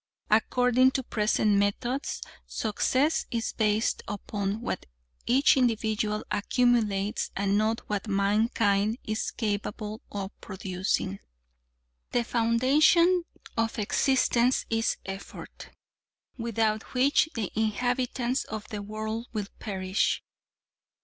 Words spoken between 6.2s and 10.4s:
accumulates and not what mankind is capable of